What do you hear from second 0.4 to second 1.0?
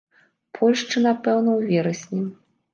Польшчы,